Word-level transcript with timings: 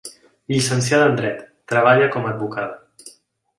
Llicenciada 0.53 1.05
en 1.11 1.19
dret, 1.19 1.45
treballa 1.73 2.09
com 2.17 2.27
a 2.31 2.35
advocada. 2.35 3.09